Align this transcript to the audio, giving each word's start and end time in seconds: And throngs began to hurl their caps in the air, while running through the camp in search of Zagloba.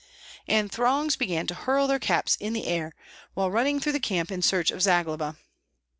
And 0.47 0.71
throngs 0.71 1.15
began 1.15 1.45
to 1.45 1.53
hurl 1.53 1.85
their 1.85 1.99
caps 1.99 2.35
in 2.37 2.53
the 2.53 2.65
air, 2.65 2.95
while 3.35 3.51
running 3.51 3.79
through 3.79 3.91
the 3.91 3.99
camp 3.99 4.31
in 4.31 4.41
search 4.41 4.71
of 4.71 4.81
Zagloba. 4.81 5.35